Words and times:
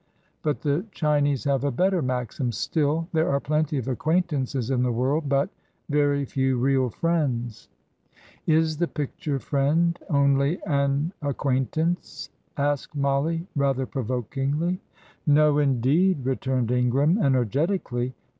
But 0.41 0.61
the 0.61 0.83
Chinese 0.89 1.43
have 1.43 1.63
a 1.63 1.69
better 1.69 2.01
maxim 2.01 2.51
still: 2.51 3.07
'There 3.13 3.29
are 3.29 3.39
plenty 3.39 3.77
of 3.77 3.87
acquaintances 3.87 4.71
in 4.71 4.81
the 4.81 4.91
world, 4.91 5.29
but 5.29 5.51
very 5.89 6.25
few 6.25 6.57
real 6.57 6.89
friends.'" 6.89 7.69
"Is 8.47 8.77
the 8.77 8.87
picture 8.87 9.37
friend 9.37 9.99
only 10.09 10.59
an 10.63 11.13
acquaintance?" 11.21 12.31
asked 12.57 12.95
Mollie, 12.95 13.45
rather 13.55 13.85
provokingly. 13.85 14.81
"No, 15.27 15.59
indeed," 15.59 16.25
returned 16.25 16.71
Ingram, 16.71 17.19
energetically. 17.19 18.15